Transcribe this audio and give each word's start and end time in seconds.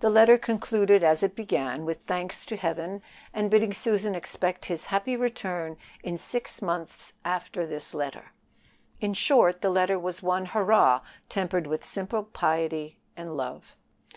The 0.00 0.10
letter 0.10 0.38
concluded 0.38 1.04
as 1.04 1.22
it 1.22 1.36
began, 1.36 1.84
with 1.84 2.00
thanks 2.04 2.44
to 2.46 2.56
Heaven, 2.56 3.00
and 3.32 3.48
bidding 3.48 3.72
Susan 3.72 4.12
expect 4.16 4.64
his 4.64 4.86
happy 4.86 5.16
return 5.16 5.76
in 6.02 6.18
six 6.18 6.60
months 6.60 7.12
after 7.24 7.64
this 7.64 7.94
letter. 7.94 8.32
In 9.00 9.14
short, 9.14 9.60
the 9.60 9.70
letter 9.70 10.00
was 10.00 10.20
one 10.20 10.46
"Hurrah!" 10.46 11.02
tempered 11.28 11.68
with 11.68 11.84
simple 11.84 12.24
piety 12.24 12.98
and 13.16 13.36
love. 13.36 13.76